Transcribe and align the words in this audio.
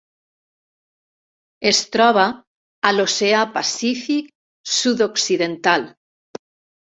Es 1.71 1.81
troba 1.95 2.23
a 2.89 2.93
l'Oceà 2.95 3.43
Pacífic 3.59 4.33
sud-occidental: 4.79 5.87